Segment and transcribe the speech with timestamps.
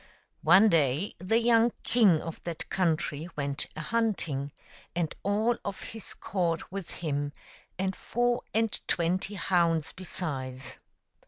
[0.41, 4.51] One day the young king of that country went a hunting,
[4.95, 7.33] and all of his court with him,
[7.77, 10.79] and four and twenty hounds besides.